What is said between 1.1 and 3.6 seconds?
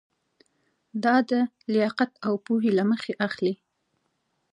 د لیاقت او پوهې له مخې اخلي.